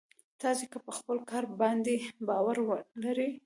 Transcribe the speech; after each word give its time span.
تاسې 0.41 0.65
که 0.71 0.77
په 0.85 0.91
خپل 0.97 1.17
کار 1.29 1.43
باندې 1.61 1.93
باور 2.27 2.57
لرئ. 3.03 3.31